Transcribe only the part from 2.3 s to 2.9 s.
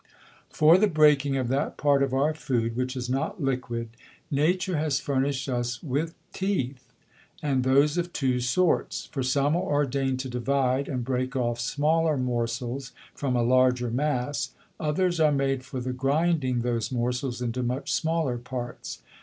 Food,